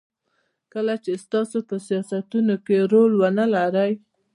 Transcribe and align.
کله 0.73 0.95
چې 1.03 1.11
تاسو 1.33 1.57
په 1.69 1.75
سیاستونو 1.87 2.55
کې 2.65 2.77
رول 2.91 3.11
ونلرئ. 3.21 3.91